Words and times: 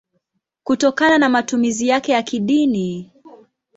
kutokana 0.63 1.17
na 1.17 1.29
matumizi 1.29 1.87
yake 1.87 2.11
ya 2.11 2.23
kidini. 2.23 3.13